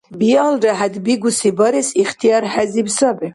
[0.19, 3.27] Биалра, хӀед дигуси барес ихтияр хӀезиб саби.